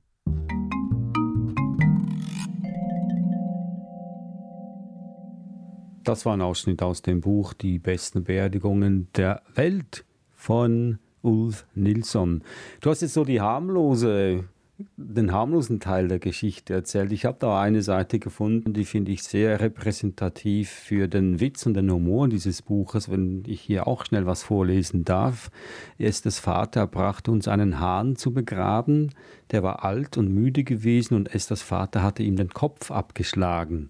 Das 6.04 6.26
war 6.26 6.34
ein 6.34 6.42
Ausschnitt 6.42 6.84
aus 6.84 7.02
dem 7.02 7.22
Buch 7.22 7.54
Die 7.54 7.80
besten 7.80 8.26
Beerdigungen 8.26 9.08
der 9.16 9.42
Welt 9.56 10.04
von 10.36 11.00
Ulf 11.22 11.66
Nilsson. 11.76 12.44
Du 12.82 12.90
hast 12.90 13.02
jetzt 13.02 13.14
so 13.14 13.24
die 13.24 13.40
harmlose, 13.40 14.50
den 14.96 15.34
harmlosen 15.34 15.80
Teil 15.80 16.08
der 16.08 16.20
Geschichte 16.20 16.74
erzählt. 16.74 17.12
Ich 17.12 17.26
habe 17.26 17.38
da 17.40 17.62
eine 17.62 17.82
Seite 17.82 18.18
gefunden, 18.18 18.74
die 18.74 18.86
finde 18.86 19.12
ich 19.12 19.24
sehr 19.24 19.60
repräsentativ 19.60 20.70
für 20.70 21.08
den 21.10 21.42
Witz 21.42 21.66
und 21.66 21.74
den 21.74 21.92
Humor 21.92 22.30
dieses 22.30 22.62
Buches, 22.62 23.12
wenn 23.12 23.44
ich 23.46 23.60
hier 23.60 23.88
auch 23.88 24.06
schnell 24.06 24.26
was 24.26 24.44
vorlesen 24.44 25.04
darf. 25.04 25.52
Estes 25.98 26.40
Vater 26.40 26.88
brachte 26.88 27.32
uns 27.32 27.48
einen 27.48 27.80
Hahn 27.80 28.16
zu 28.16 28.34
begraben, 28.34 29.10
der 29.52 29.64
war 29.64 29.84
alt 29.84 30.18
und 30.18 30.34
müde 30.34 30.64
gewesen 30.64 31.16
und 31.16 31.34
Esthers 31.34 31.62
Vater 31.62 32.02
hatte 32.02 32.24
ihm 32.24 32.38
den 32.38 32.50
Kopf 32.50 32.92
abgeschlagen. 32.92 33.90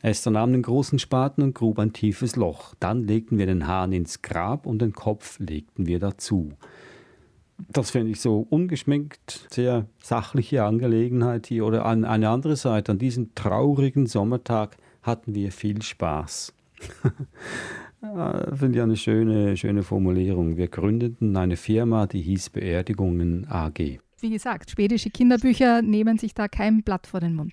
Esther 0.00 0.32
nahm 0.32 0.52
den 0.52 0.62
großen 0.62 0.98
Spaten 0.98 1.42
und 1.42 1.54
grub 1.54 1.78
ein 1.78 1.92
tiefes 1.92 2.36
Loch. 2.36 2.74
Dann 2.80 3.06
legten 3.06 3.38
wir 3.38 3.46
den 3.46 3.68
Hahn 3.68 3.92
ins 3.92 4.22
Grab 4.22 4.66
und 4.66 4.80
den 4.80 4.92
Kopf 4.92 5.38
legten 5.38 5.86
wir 5.86 6.00
dazu. 6.00 6.52
Das 7.68 7.90
finde 7.90 8.12
ich 8.12 8.20
so 8.20 8.46
ungeschminkt, 8.48 9.46
sehr 9.50 9.86
sachliche 10.02 10.64
Angelegenheit 10.64 11.46
hier. 11.46 11.66
Oder 11.66 11.86
an 11.86 12.04
eine 12.04 12.28
andere 12.28 12.56
Seite, 12.56 12.92
an 12.92 12.98
diesem 12.98 13.34
traurigen 13.34 14.06
Sommertag 14.06 14.76
hatten 15.02 15.34
wir 15.34 15.52
viel 15.52 15.82
Spaß. 15.82 16.54
finde 18.54 18.78
ich 18.78 18.82
eine 18.82 18.96
schöne, 18.96 19.56
schöne 19.56 19.82
Formulierung. 19.82 20.56
Wir 20.56 20.68
gründeten 20.68 21.36
eine 21.36 21.56
Firma, 21.56 22.06
die 22.06 22.20
hieß 22.20 22.50
Beerdigungen 22.50 23.46
AG. 23.48 24.00
Wie 24.20 24.30
gesagt, 24.30 24.70
schwedische 24.70 25.10
Kinderbücher 25.10 25.82
nehmen 25.82 26.18
sich 26.18 26.34
da 26.34 26.48
kein 26.48 26.82
Blatt 26.82 27.06
vor 27.06 27.20
den 27.20 27.34
Mund. 27.34 27.52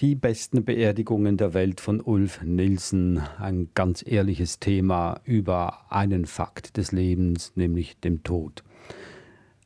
Die 0.00 0.14
besten 0.14 0.64
Beerdigungen 0.64 1.38
der 1.38 1.54
Welt 1.54 1.80
von 1.80 2.02
Ulf 2.02 2.42
Nilsen. 2.42 3.20
Ein 3.38 3.70
ganz 3.74 4.04
ehrliches 4.06 4.60
Thema 4.60 5.20
über 5.24 5.90
einen 5.90 6.26
Fakt 6.26 6.76
des 6.76 6.92
Lebens, 6.92 7.52
nämlich 7.54 7.98
dem 8.00 8.22
Tod. 8.22 8.62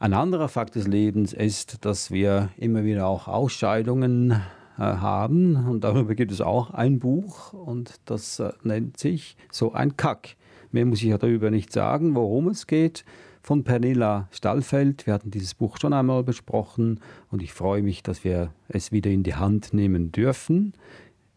Ein 0.03 0.15
anderer 0.15 0.49
Fakt 0.49 0.77
des 0.77 0.87
Lebens 0.87 1.35
ist, 1.35 1.85
dass 1.85 2.11
wir 2.11 2.49
immer 2.57 2.85
wieder 2.85 3.07
auch 3.07 3.29
Ausscheidungen 3.29 4.31
äh, 4.31 4.39
haben 4.79 5.57
und 5.69 5.85
darüber 5.85 6.15
gibt 6.15 6.33
es 6.33 6.41
auch 6.41 6.71
ein 6.71 6.99
Buch 6.99 7.53
und 7.53 8.01
das 8.07 8.39
äh, 8.39 8.51
nennt 8.63 8.99
sich 8.99 9.37
So 9.53 9.75
ein 9.75 9.99
Kack. 9.99 10.37
Mehr 10.73 10.87
muss 10.87 11.03
ich 11.03 11.09
ja 11.09 11.19
darüber 11.19 11.51
nicht 11.51 11.71
sagen, 11.71 12.15
worum 12.15 12.49
es 12.49 12.67
geht 12.67 13.05
von 13.43 13.63
Pernilla 13.63 14.27
Stallfeld. 14.31 15.07
Wir 15.07 15.13
hatten 15.13 15.31
dieses 15.31 15.53
Buch 15.53 15.77
schon 15.79 15.93
einmal 15.93 16.25
besprochen 16.25 17.01
und 17.31 17.43
ich 17.43 17.53
freue 17.53 17.83
mich, 17.83 18.03
dass 18.03 18.25
wir 18.25 18.55
es 18.69 18.93
wieder 18.93 19.11
in 19.11 19.23
die 19.23 19.35
Hand 19.35 19.75
nehmen 19.75 20.13
dürfen. 20.13 20.73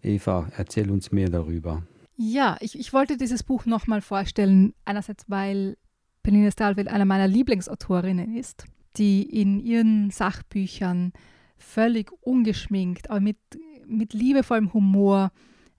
Eva, 0.02 0.48
erzähl 0.56 0.90
uns 0.90 1.12
mehr 1.12 1.30
darüber. 1.30 1.84
Ja, 2.16 2.56
ich, 2.62 2.80
ich 2.80 2.94
wollte 2.94 3.18
dieses 3.18 3.44
Buch 3.44 3.66
nochmal 3.66 4.00
vorstellen. 4.00 4.74
Einerseits, 4.86 5.26
weil 5.28 5.76
Pernilla 6.24 6.52
Stallfeld 6.52 6.88
eine 6.88 7.06
meiner 7.06 7.28
Lieblingsautorinnen 7.28 8.36
ist, 8.36 8.66
die 8.98 9.24
in 9.24 9.60
ihren 9.60 10.10
Sachbüchern 10.10 11.14
völlig 11.58 12.12
ungeschminkt, 12.22 13.10
aber 13.10 13.20
mit, 13.20 13.38
mit 13.86 14.14
liebevollem 14.14 14.74
Humor 14.74 15.32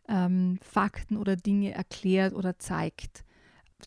ähm, 0.09 0.59
Fakten 0.63 1.17
oder 1.17 1.37
Dinge 1.37 1.73
erklärt 1.73 2.35
oder 2.35 2.59
zeigt 2.59 3.25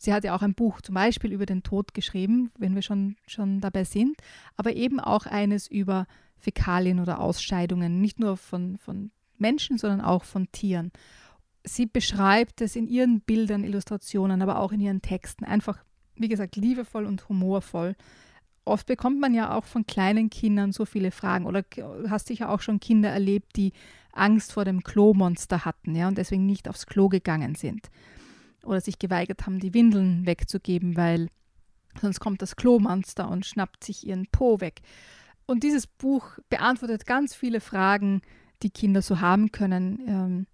sie 0.01 0.13
hat 0.13 0.23
ja 0.23 0.35
auch 0.35 0.41
ein 0.41 0.53
Buch 0.53 0.81
zum 0.81 0.95
Beispiel 0.95 1.31
über 1.31 1.45
den 1.45 1.63
Tod 1.63 1.93
geschrieben, 1.93 2.51
wenn 2.57 2.75
wir 2.75 2.81
schon, 2.81 3.15
schon 3.27 3.61
dabei 3.61 3.83
sind, 3.83 4.17
aber 4.55 4.75
eben 4.75 4.99
auch 4.99 5.25
eines 5.25 5.67
über 5.67 6.07
Fäkalien 6.37 6.99
oder 6.99 7.19
Ausscheidungen, 7.19 7.99
nicht 8.01 8.19
nur 8.19 8.37
von, 8.37 8.77
von 8.77 9.11
Menschen, 9.37 9.77
sondern 9.77 10.01
auch 10.01 10.23
von 10.23 10.51
Tieren. 10.51 10.91
Sie 11.63 11.85
beschreibt 11.85 12.61
es 12.61 12.75
in 12.75 12.87
ihren 12.87 13.21
Bildern, 13.21 13.63
Illustrationen, 13.63 14.41
aber 14.41 14.59
auch 14.59 14.71
in 14.71 14.79
ihren 14.79 15.01
Texten 15.01 15.43
einfach, 15.43 15.83
wie 16.17 16.27
gesagt, 16.27 16.55
liebevoll 16.55 17.05
und 17.05 17.27
humorvoll. 17.29 17.95
Oft 18.65 18.87
bekommt 18.87 19.19
man 19.19 19.33
ja 19.33 19.55
auch 19.55 19.63
von 19.63 19.85
kleinen 19.85 20.29
Kindern 20.29 20.71
so 20.71 20.85
viele 20.85 21.11
Fragen 21.11 21.45
oder 21.45 21.63
hast 22.09 22.27
sicher 22.27 22.49
auch 22.49 22.61
schon 22.61 22.79
Kinder 22.79 23.09
erlebt, 23.09 23.55
die 23.55 23.71
Angst 24.11 24.51
vor 24.51 24.65
dem 24.65 24.83
Klomonster 24.83 25.63
hatten 25.63 25.95
ja, 25.95 26.07
und 26.07 26.17
deswegen 26.17 26.45
nicht 26.45 26.67
aufs 26.67 26.85
Klo 26.85 27.07
gegangen 27.07 27.55
sind 27.55 27.89
oder 28.63 28.81
sich 28.81 28.99
geweigert 28.99 29.45
haben, 29.45 29.59
die 29.59 29.73
Windeln 29.73 30.25
wegzugeben, 30.25 30.97
weil 30.97 31.29
sonst 32.01 32.19
kommt 32.19 32.41
das 32.41 32.55
Klomonster 32.55 33.29
und 33.29 33.45
schnappt 33.45 33.83
sich 33.83 34.05
ihren 34.05 34.27
Po 34.27 34.59
weg. 34.59 34.81
Und 35.45 35.63
dieses 35.63 35.87
Buch 35.87 36.37
beantwortet 36.49 37.05
ganz 37.05 37.33
viele 37.33 37.61
Fragen, 37.61 38.21
die 38.63 38.69
Kinder 38.69 39.01
so 39.01 39.21
haben 39.21 39.51
können, 39.51 40.01
ähm, 40.07 40.47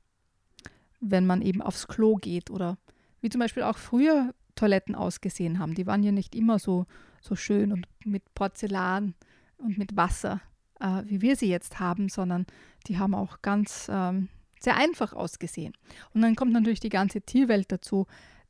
wenn 0.99 1.25
man 1.25 1.41
eben 1.41 1.61
aufs 1.61 1.87
Klo 1.87 2.15
geht 2.15 2.49
oder 2.51 2.77
wie 3.21 3.29
zum 3.29 3.39
Beispiel 3.39 3.63
auch 3.63 3.77
früher 3.77 4.33
Toiletten 4.55 4.95
ausgesehen 4.95 5.59
haben. 5.59 5.75
Die 5.75 5.87
waren 5.87 6.03
ja 6.03 6.11
nicht 6.11 6.35
immer 6.35 6.59
so, 6.59 6.85
so 7.21 7.35
schön 7.35 7.71
und 7.71 7.87
mit 8.05 8.33
Porzellan 8.35 9.15
und 9.57 9.77
mit 9.77 9.95
Wasser, 9.95 10.41
äh, 10.79 11.03
wie 11.05 11.21
wir 11.21 11.35
sie 11.35 11.49
jetzt 11.49 11.79
haben, 11.79 12.09
sondern 12.09 12.45
die 12.87 12.97
haben 12.97 13.15
auch 13.15 13.41
ganz 13.41 13.87
ähm, 13.91 14.29
sehr 14.59 14.77
einfach 14.77 15.13
ausgesehen. 15.13 15.73
Und 16.13 16.21
dann 16.21 16.35
kommt 16.35 16.53
natürlich 16.53 16.79
die 16.79 16.89
ganze 16.89 17.21
Tierwelt 17.21 17.71
dazu, 17.71 18.07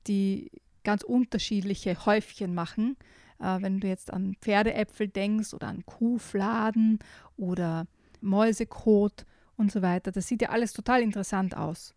die 0.07 0.51
ganz 0.83 1.03
unterschiedliche 1.03 2.05
Häufchen 2.05 2.53
machen. 2.53 2.97
Äh, 3.39 3.61
wenn 3.61 3.79
du 3.79 3.87
jetzt 3.87 4.11
an 4.11 4.35
Pferdeäpfel 4.41 5.07
denkst 5.07 5.53
oder 5.53 5.67
an 5.67 5.85
Kuhfladen 5.85 6.99
oder 7.37 7.87
Mäusekot 8.21 9.25
und 9.57 9.71
so 9.71 9.81
weiter, 9.81 10.11
das 10.11 10.27
sieht 10.27 10.41
ja 10.41 10.49
alles 10.49 10.73
total 10.73 11.01
interessant 11.01 11.55
aus. 11.55 11.95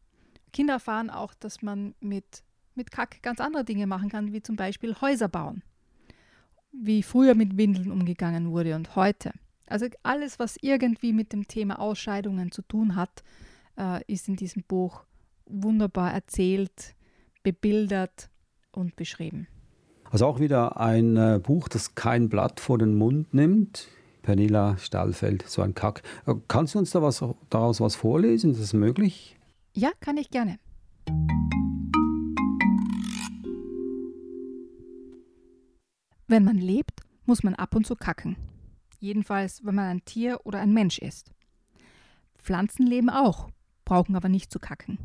Kinder 0.53 0.75
erfahren 0.75 1.11
auch, 1.11 1.35
dass 1.35 1.63
man 1.63 1.95
mit, 2.01 2.43
mit 2.77 2.91
Kack 2.91 3.23
ganz 3.23 3.41
andere 3.41 3.65
Dinge 3.65 3.87
machen 3.87 4.09
kann, 4.09 4.33
wie 4.33 4.43
zum 4.43 4.57
Beispiel 4.57 4.95
Häuser 5.01 5.29
bauen. 5.29 5.63
Wie 6.73 7.03
früher 7.03 7.35
mit 7.35 7.57
Windeln 7.57 7.91
umgegangen 7.91 8.51
wurde 8.51 8.77
und 8.77 8.97
heute. 8.97 9.33
Also 9.67 9.87
alles, 10.03 10.39
was 10.39 10.57
irgendwie 10.61 11.13
mit 11.13 11.33
dem 11.33 11.49
Thema 11.49 11.81
Ausscheidungen 11.81 12.53
zu 12.53 12.63
tun 12.63 12.95
hat, 12.95 13.25
äh, 13.79 14.01
ist 14.07 14.29
in 14.29 14.37
diesem 14.37 14.63
Buch 14.63 15.05
wunderbar 15.47 16.13
erzählt, 16.13 16.95
bebildert 17.43 18.31
und 18.73 18.97
beschrieben. 18.97 19.49
Also 20.11 20.27
auch 20.27 20.39
wieder 20.39 20.81
ein 20.81 21.17
äh, 21.17 21.41
Buch, 21.43 21.69
das 21.69 21.95
kein 21.95 22.29
Blatt 22.29 22.61
vor 22.61 22.79
den 22.79 22.97
Mund 22.97 23.35
nimmt. 23.35 23.89
Pernilla 24.23 24.77
Stahlfeld, 24.79 25.49
so 25.49 25.63
ein 25.63 25.75
Kack. 25.75 26.03
Äh, 26.27 26.35
kannst 26.49 26.75
du 26.75 26.79
uns 26.79 26.91
da 26.91 27.03
was, 27.03 27.25
daraus 27.51 27.81
was 27.81 27.97
vorlesen? 27.97 28.53
Ist 28.53 28.61
das 28.61 28.73
möglich? 28.73 29.37
Ja, 29.73 29.91
kann 30.01 30.17
ich 30.17 30.31
gerne. 30.31 30.59
Wenn 36.27 36.45
man 36.45 36.57
lebt, 36.57 37.03
muss 37.25 37.43
man 37.43 37.55
ab 37.55 37.75
und 37.75 37.87
zu 37.87 37.97
kacken. 37.97 38.37
Jedenfalls, 39.01 39.65
wenn 39.65 39.75
man 39.75 39.87
ein 39.87 40.05
Tier 40.05 40.41
oder 40.45 40.61
ein 40.61 40.73
Mensch 40.73 40.99
ist. 40.99 41.31
Pflanzen 42.37 42.87
leben 42.87 43.11
auch 43.11 43.51
brauchen 43.87 44.17
aber 44.17 44.29
nicht 44.29 44.53
zu 44.53 44.59
kacken. 44.59 44.99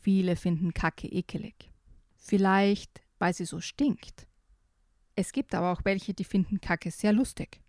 Viele 0.00 0.36
finden 0.36 0.74
Kacke 0.74 1.08
ekelig. 1.08 1.70
Vielleicht, 2.16 3.00
weil 3.18 3.32
sie 3.32 3.46
so 3.46 3.60
stinkt. 3.60 4.26
Es 5.14 5.32
gibt 5.32 5.54
aber 5.54 5.72
auch 5.72 5.84
welche, 5.84 6.12
die 6.12 6.24
finden 6.24 6.60
Kacke 6.60 6.90
sehr 6.90 7.14
lustig. 7.14 7.62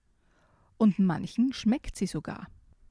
Und 0.77 0.99
manchen 0.99 1.53
schmeckt 1.53 1.95
sie 1.95 2.07
sogar. 2.07 2.47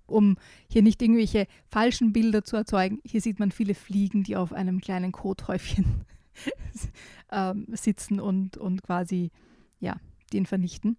Um 0.07 0.39
hier 0.71 0.83
nicht 0.83 1.03
irgendwelche 1.03 1.47
falschen 1.71 2.13
Bilder 2.13 2.43
zu 2.43 2.57
erzeugen, 2.57 3.01
hier 3.05 3.21
sieht 3.21 3.39
man 3.39 3.51
viele 3.51 3.75
Fliegen, 3.75 4.23
die 4.23 4.37
auf 4.37 4.53
einem 4.53 4.81
kleinen 4.81 5.13
Kothäufchen 5.13 6.07
ähm, 7.31 7.67
sitzen 7.73 8.19
und, 8.21 8.57
und 8.57 8.83
quasi, 8.83 9.31
ja, 9.81 10.01
den 10.33 10.47
vernichten. 10.47 10.97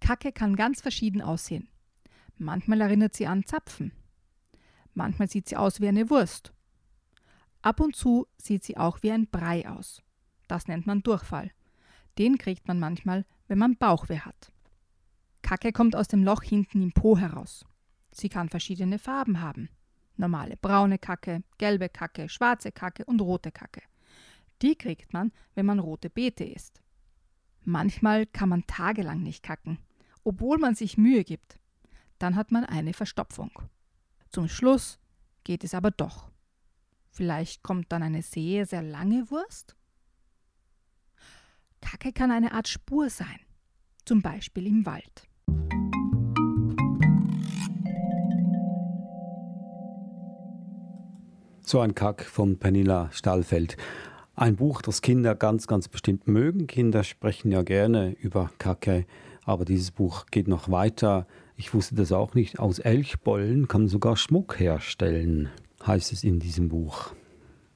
Kacke 0.00 0.32
kann 0.32 0.56
ganz 0.56 0.80
verschieden 0.80 1.22
aussehen. 1.22 1.68
Manchmal 2.36 2.80
erinnert 2.80 3.14
sie 3.14 3.26
an 3.26 3.44
Zapfen, 3.44 3.92
Manchmal 4.98 5.28
sieht 5.30 5.48
sie 5.48 5.56
aus 5.56 5.80
wie 5.80 5.86
eine 5.86 6.10
Wurst. 6.10 6.52
Ab 7.62 7.78
und 7.78 7.94
zu 7.94 8.26
sieht 8.36 8.64
sie 8.64 8.76
auch 8.76 9.00
wie 9.02 9.12
ein 9.12 9.28
Brei 9.28 9.68
aus. 9.68 10.02
Das 10.48 10.66
nennt 10.66 10.88
man 10.88 11.04
Durchfall. 11.04 11.52
Den 12.18 12.36
kriegt 12.36 12.66
man 12.66 12.80
manchmal, 12.80 13.24
wenn 13.46 13.58
man 13.58 13.76
Bauchweh 13.76 14.18
hat. 14.18 14.50
Kacke 15.40 15.70
kommt 15.70 15.94
aus 15.94 16.08
dem 16.08 16.24
Loch 16.24 16.42
hinten 16.42 16.82
im 16.82 16.90
Po 16.90 17.16
heraus. 17.16 17.64
Sie 18.10 18.28
kann 18.28 18.48
verschiedene 18.48 18.98
Farben 18.98 19.40
haben. 19.40 19.68
Normale 20.16 20.56
braune 20.56 20.98
Kacke, 20.98 21.44
gelbe 21.58 21.88
Kacke, 21.88 22.28
schwarze 22.28 22.72
Kacke 22.72 23.04
und 23.04 23.20
rote 23.20 23.52
Kacke. 23.52 23.82
Die 24.62 24.74
kriegt 24.74 25.12
man, 25.12 25.30
wenn 25.54 25.66
man 25.66 25.78
rote 25.78 26.10
Beete 26.10 26.42
isst. 26.42 26.82
Manchmal 27.68 28.24
kann 28.24 28.48
man 28.48 28.66
tagelang 28.66 29.22
nicht 29.22 29.42
kacken, 29.42 29.76
obwohl 30.24 30.56
man 30.56 30.74
sich 30.74 30.96
Mühe 30.96 31.22
gibt. 31.22 31.58
Dann 32.18 32.34
hat 32.34 32.50
man 32.50 32.64
eine 32.64 32.94
Verstopfung. 32.94 33.50
Zum 34.30 34.48
Schluss 34.48 34.98
geht 35.44 35.64
es 35.64 35.74
aber 35.74 35.90
doch. 35.90 36.30
Vielleicht 37.10 37.62
kommt 37.62 37.92
dann 37.92 38.02
eine 38.02 38.22
sehr, 38.22 38.64
sehr 38.64 38.80
lange 38.80 39.30
Wurst? 39.30 39.76
Kacke 41.82 42.14
kann 42.14 42.30
eine 42.30 42.52
Art 42.52 42.68
Spur 42.68 43.10
sein, 43.10 43.38
zum 44.06 44.22
Beispiel 44.22 44.66
im 44.66 44.86
Wald. 44.86 45.28
So 51.60 51.80
ein 51.80 51.94
Kack 51.94 52.24
von 52.24 52.58
Pernilla 52.58 53.10
Stahlfeld. 53.12 53.76
Ein 54.38 54.54
Buch, 54.54 54.82
das 54.82 55.02
Kinder 55.02 55.34
ganz, 55.34 55.66
ganz 55.66 55.88
bestimmt 55.88 56.28
mögen. 56.28 56.68
Kinder 56.68 57.02
sprechen 57.02 57.50
ja 57.50 57.62
gerne 57.62 58.12
über 58.20 58.52
Kacke, 58.58 59.04
aber 59.44 59.64
dieses 59.64 59.90
Buch 59.90 60.26
geht 60.30 60.46
noch 60.46 60.70
weiter. 60.70 61.26
Ich 61.56 61.74
wusste 61.74 61.96
das 61.96 62.12
auch 62.12 62.34
nicht. 62.34 62.60
Aus 62.60 62.78
Elchbollen 62.78 63.66
kann 63.66 63.80
man 63.80 63.88
sogar 63.88 64.16
Schmuck 64.16 64.60
herstellen, 64.60 65.48
heißt 65.84 66.12
es 66.12 66.22
in 66.22 66.38
diesem 66.38 66.68
Buch. 66.68 67.10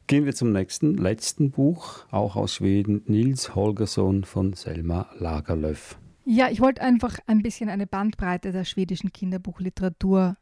Gehen 0.06 0.24
wir 0.24 0.36
zum 0.36 0.52
nächsten, 0.52 0.96
letzten 0.96 1.50
Buch, 1.50 2.06
auch 2.12 2.36
aus 2.36 2.54
Schweden, 2.54 3.02
Nils 3.06 3.56
Holgersson 3.56 4.22
von 4.22 4.52
Selma 4.52 5.10
Lagerlöf. 5.18 5.98
Ja, 6.24 6.48
ich 6.48 6.60
wollte 6.60 6.82
einfach 6.82 7.18
ein 7.26 7.42
bisschen 7.42 7.70
eine 7.70 7.88
Bandbreite 7.88 8.52
der 8.52 8.64
schwedischen 8.64 9.12
Kinderbuchliteratur 9.12 10.36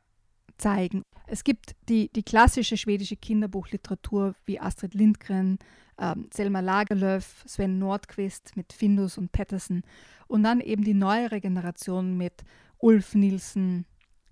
zeigen. 0.58 1.02
Es 1.30 1.44
gibt 1.44 1.76
die, 1.88 2.10
die 2.12 2.24
klassische 2.24 2.76
schwedische 2.76 3.14
Kinderbuchliteratur 3.14 4.34
wie 4.46 4.58
Astrid 4.58 4.94
Lindgren, 4.94 5.60
ähm, 5.96 6.28
Selma 6.34 6.58
Lagerlöf, 6.58 7.44
Sven 7.46 7.78
Nordqvist 7.78 8.56
mit 8.56 8.72
Findus 8.72 9.16
und 9.16 9.30
Pettersen 9.30 9.82
und 10.26 10.42
dann 10.42 10.60
eben 10.60 10.82
die 10.82 10.94
neuere 10.94 11.40
Generation 11.40 12.16
mit 12.16 12.42
Ulf 12.78 13.14
Nielsen, 13.14 13.86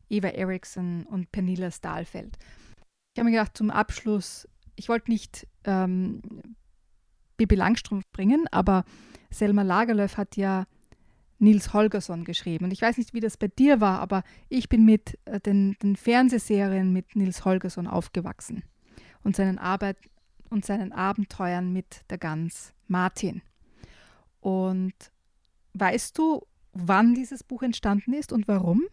Eva 0.08 0.28
Eriksson 0.28 1.04
und 1.04 1.30
Pernilla 1.30 1.70
Stahlfeld. 1.70 2.36
Ich 3.14 3.20
habe 3.20 3.30
mir 3.30 3.36
gedacht, 3.36 3.56
zum 3.56 3.70
Abschluss, 3.70 4.48
ich 4.74 4.88
wollte 4.88 5.12
nicht 5.12 5.46
ähm, 5.64 6.20
Bibi 7.36 7.54
Langstrumpf 7.54 8.10
bringen, 8.10 8.46
aber 8.50 8.84
Selma 9.30 9.62
Lagerlöf 9.62 10.16
hat 10.16 10.36
ja 10.36 10.66
Nils 11.38 11.72
Holgersson 11.72 12.24
geschrieben. 12.24 12.64
Und 12.64 12.72
ich 12.72 12.82
weiß 12.82 12.98
nicht, 12.98 13.14
wie 13.14 13.20
das 13.20 13.36
bei 13.36 13.48
dir 13.48 13.80
war, 13.80 14.00
aber 14.00 14.22
ich 14.48 14.68
bin 14.68 14.84
mit 14.84 15.18
äh, 15.24 15.40
den, 15.40 15.76
den 15.82 15.96
Fernsehserien 15.96 16.92
mit 16.92 17.16
Nils 17.16 17.44
Holgersson 17.44 17.86
aufgewachsen 17.86 18.64
und 19.22 19.36
seinen 19.36 19.58
Arbeit 19.58 19.96
und 20.50 20.64
seinen 20.64 20.92
Abenteuern 20.92 21.72
mit 21.72 22.02
der 22.10 22.18
Gans 22.18 22.72
Martin. 22.86 23.42
Und 24.40 24.94
weißt 25.74 26.16
du, 26.18 26.42
wann 26.72 27.14
dieses 27.14 27.44
Buch 27.44 27.62
entstanden 27.62 28.12
ist 28.12 28.32
und 28.32 28.48
warum? 28.48 28.84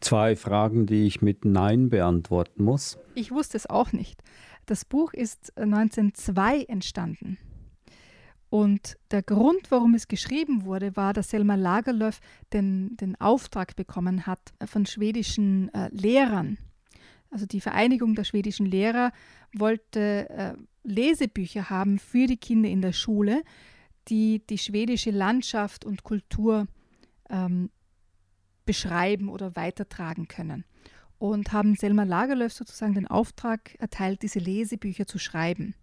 Zwei 0.00 0.36
Fragen, 0.36 0.86
die 0.86 1.06
ich 1.06 1.22
mit 1.22 1.44
Nein 1.44 1.88
beantworten 1.88 2.64
muss. 2.64 2.98
Ich 3.14 3.30
wusste 3.30 3.56
es 3.56 3.66
auch 3.68 3.92
nicht. 3.92 4.22
Das 4.66 4.84
Buch 4.84 5.12
ist 5.12 5.56
1902 5.56 6.58
äh, 6.58 6.64
entstanden. 6.64 7.38
Und 8.54 8.96
der 9.10 9.24
Grund, 9.24 9.72
warum 9.72 9.94
es 9.94 10.06
geschrieben 10.06 10.64
wurde, 10.64 10.94
war, 10.94 11.12
dass 11.12 11.30
Selma 11.30 11.56
Lagerlöf 11.56 12.20
den, 12.52 12.96
den 12.96 13.20
Auftrag 13.20 13.74
bekommen 13.74 14.28
hat 14.28 14.54
von 14.64 14.86
schwedischen 14.86 15.74
äh, 15.74 15.88
Lehrern. 15.90 16.58
Also 17.32 17.46
die 17.46 17.60
Vereinigung 17.60 18.14
der 18.14 18.22
schwedischen 18.22 18.66
Lehrer 18.66 19.10
wollte 19.52 20.30
äh, 20.30 20.52
Lesebücher 20.84 21.68
haben 21.68 21.98
für 21.98 22.28
die 22.28 22.36
Kinder 22.36 22.68
in 22.68 22.80
der 22.80 22.92
Schule, 22.92 23.42
die 24.06 24.46
die 24.46 24.58
schwedische 24.58 25.10
Landschaft 25.10 25.84
und 25.84 26.04
Kultur 26.04 26.68
ähm, 27.30 27.70
beschreiben 28.66 29.30
oder 29.30 29.56
weitertragen 29.56 30.28
können. 30.28 30.64
Und 31.18 31.52
haben 31.52 31.74
Selma 31.74 32.04
Lagerlöf 32.04 32.52
sozusagen 32.52 32.94
den 32.94 33.08
Auftrag 33.08 33.74
erteilt, 33.80 34.22
diese 34.22 34.38
Lesebücher 34.38 35.08
zu 35.08 35.18
schreiben 35.18 35.74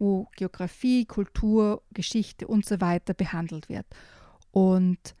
wo 0.00 0.28
Geografie, 0.34 1.04
Kultur, 1.04 1.82
Geschichte 1.92 2.48
und 2.48 2.64
so 2.64 2.80
weiter 2.80 3.14
behandelt 3.14 3.68
wird. 3.68 3.86
Und 4.50 5.14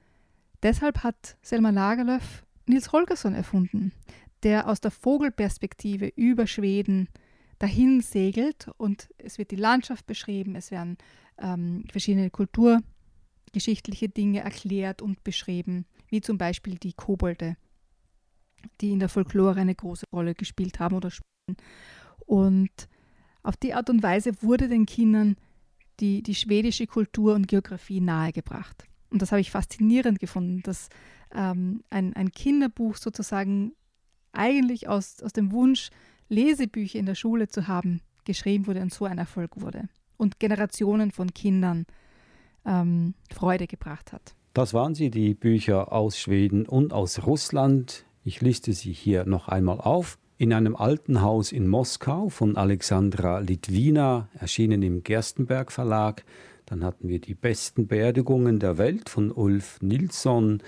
deshalb 0.62 1.04
hat 1.04 1.36
Selma 1.42 1.70
Lagerlöf 1.70 2.44
Nils 2.66 2.90
Holgersson 2.92 3.34
erfunden, 3.34 3.92
der 4.42 4.68
aus 4.68 4.80
der 4.80 4.90
Vogelperspektive 4.90 6.08
über 6.16 6.46
Schweden 6.46 7.08
dahin 7.58 8.00
segelt 8.00 8.70
und 8.78 9.10
es 9.18 9.36
wird 9.36 9.50
die 9.50 9.56
Landschaft 9.56 10.06
beschrieben, 10.06 10.54
es 10.56 10.70
werden 10.70 10.96
ähm, 11.38 11.84
verschiedene 11.90 12.30
kulturgeschichtliche 12.30 14.08
Dinge 14.08 14.40
erklärt 14.40 15.02
und 15.02 15.22
beschrieben, 15.24 15.84
wie 16.08 16.22
zum 16.22 16.38
Beispiel 16.38 16.76
die 16.76 16.94
Kobolde, 16.94 17.56
die 18.80 18.92
in 18.92 18.98
der 18.98 19.10
Folklore 19.10 19.60
eine 19.60 19.74
große 19.74 20.06
Rolle 20.10 20.34
gespielt 20.34 20.80
haben 20.80 20.96
oder 20.96 21.10
spielen. 21.10 21.56
Und 22.24 22.88
auf 23.42 23.56
die 23.56 23.74
Art 23.74 23.90
und 23.90 24.02
Weise 24.02 24.32
wurde 24.42 24.68
den 24.68 24.86
Kindern 24.86 25.36
die, 26.00 26.22
die 26.22 26.34
schwedische 26.34 26.86
Kultur 26.86 27.34
und 27.34 27.48
Geografie 27.48 28.00
nahegebracht. 28.00 28.84
Und 29.10 29.22
das 29.22 29.32
habe 29.32 29.40
ich 29.40 29.50
faszinierend 29.50 30.18
gefunden, 30.18 30.62
dass 30.62 30.88
ähm, 31.34 31.82
ein, 31.90 32.14
ein 32.14 32.32
Kinderbuch 32.32 32.96
sozusagen 32.96 33.72
eigentlich 34.32 34.88
aus, 34.88 35.22
aus 35.22 35.32
dem 35.32 35.52
Wunsch, 35.52 35.90
Lesebücher 36.28 36.98
in 36.98 37.06
der 37.06 37.16
Schule 37.16 37.48
zu 37.48 37.66
haben, 37.66 38.00
geschrieben 38.24 38.66
wurde 38.66 38.80
und 38.80 38.94
so 38.94 39.04
ein 39.04 39.18
Erfolg 39.18 39.60
wurde 39.60 39.88
und 40.16 40.38
Generationen 40.38 41.10
von 41.10 41.34
Kindern 41.34 41.86
ähm, 42.64 43.14
Freude 43.32 43.66
gebracht 43.66 44.12
hat. 44.12 44.34
Das 44.54 44.74
waren 44.74 44.94
sie, 44.94 45.10
die 45.10 45.34
Bücher 45.34 45.92
aus 45.92 46.18
Schweden 46.18 46.66
und 46.66 46.92
aus 46.92 47.26
Russland. 47.26 48.04
Ich 48.22 48.40
liste 48.40 48.72
sie 48.72 48.92
hier 48.92 49.24
noch 49.24 49.48
einmal 49.48 49.80
auf 49.80 50.18
in 50.40 50.54
einem 50.54 50.74
alten 50.74 51.20
Haus 51.20 51.52
in 51.52 51.68
Moskau 51.68 52.30
von 52.30 52.56
Alexandra 52.56 53.40
Litwina, 53.40 54.30
erschienen 54.38 54.82
im 54.82 55.02
Gerstenberg 55.02 55.70
Verlag. 55.70 56.24
Dann 56.64 56.82
hatten 56.82 57.08
wir 57.08 57.18
die 57.18 57.34
besten 57.34 57.86
Beerdigungen 57.86 58.58
der 58.58 58.78
Welt 58.78 59.10
von 59.10 59.32
Ulf 59.32 59.82
Nilsson, 59.82 60.62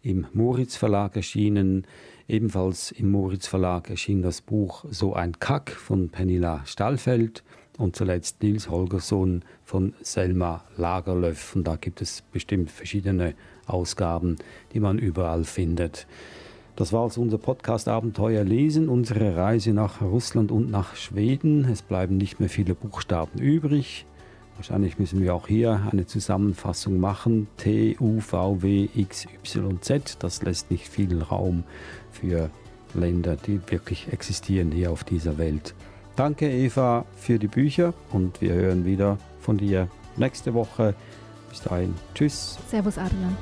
im 0.00 0.26
Moritz 0.32 0.76
Verlag 0.76 1.14
erschienen. 1.14 1.86
Ebenfalls 2.26 2.90
im 2.90 3.10
Moritz 3.10 3.46
Verlag 3.46 3.90
erschien 3.90 4.22
das 4.22 4.40
Buch 4.40 4.86
So 4.88 5.12
ein 5.12 5.38
Kack 5.38 5.72
von 5.72 6.08
Pernilla 6.08 6.62
Stahlfeld 6.64 7.44
und 7.76 7.96
zuletzt 7.96 8.42
Nils 8.42 8.70
Holgersson 8.70 9.44
von 9.62 9.92
Selma 10.00 10.64
Lagerlöf. 10.78 11.54
Und 11.54 11.64
da 11.64 11.76
gibt 11.76 12.00
es 12.00 12.22
bestimmt 12.32 12.70
verschiedene 12.70 13.34
Ausgaben, 13.66 14.36
die 14.72 14.80
man 14.80 14.98
überall 14.98 15.44
findet. 15.44 16.06
Das 16.78 16.92
war 16.92 17.02
also 17.02 17.20
unser 17.20 17.38
Podcast 17.38 17.88
Abenteuer 17.88 18.44
lesen, 18.44 18.88
unsere 18.88 19.34
Reise 19.34 19.72
nach 19.72 20.00
Russland 20.00 20.52
und 20.52 20.70
nach 20.70 20.94
Schweden. 20.94 21.64
Es 21.64 21.82
bleiben 21.82 22.16
nicht 22.16 22.38
mehr 22.38 22.48
viele 22.48 22.76
Buchstaben 22.76 23.40
übrig. 23.40 24.06
Wahrscheinlich 24.54 24.96
müssen 24.96 25.20
wir 25.20 25.34
auch 25.34 25.48
hier 25.48 25.88
eine 25.90 26.06
Zusammenfassung 26.06 27.00
machen. 27.00 27.48
T, 27.56 27.96
U, 27.98 28.20
V, 28.20 28.62
W, 28.62 28.88
X, 28.94 29.26
Y, 29.26 29.82
Z. 29.82 30.18
Das 30.20 30.40
lässt 30.42 30.70
nicht 30.70 30.86
viel 30.86 31.20
Raum 31.20 31.64
für 32.12 32.48
Länder, 32.94 33.34
die 33.34 33.60
wirklich 33.66 34.12
existieren 34.12 34.70
hier 34.70 34.92
auf 34.92 35.02
dieser 35.02 35.36
Welt. 35.36 35.74
Danke 36.14 36.48
Eva 36.48 37.06
für 37.16 37.40
die 37.40 37.48
Bücher 37.48 37.92
und 38.12 38.40
wir 38.40 38.54
hören 38.54 38.84
wieder 38.84 39.18
von 39.40 39.56
dir 39.56 39.88
nächste 40.16 40.54
Woche. 40.54 40.94
Bis 41.48 41.60
dahin. 41.60 41.92
Tschüss. 42.14 42.56
Servus 42.70 42.98
Adrian. 42.98 43.36